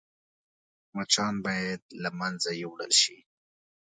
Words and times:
مچان 0.95 1.35
باید 1.45 1.81
له 2.03 2.09
منځه 2.19 2.51
يوړل 2.63 2.91
شي 3.01 3.17